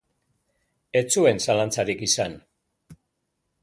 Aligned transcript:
Ez 1.01 1.05
zuen 1.17 1.43
zalantzarik 1.51 2.05
izan. 2.09 2.37